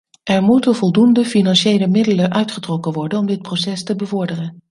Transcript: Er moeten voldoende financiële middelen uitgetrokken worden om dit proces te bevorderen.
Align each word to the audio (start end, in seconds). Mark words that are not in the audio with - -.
Er 0.23 0.43
moeten 0.43 0.75
voldoende 0.75 1.25
financiële 1.25 1.87
middelen 1.87 2.31
uitgetrokken 2.33 2.93
worden 2.93 3.19
om 3.19 3.25
dit 3.27 3.41
proces 3.41 3.83
te 3.83 3.95
bevorderen. 3.95 4.57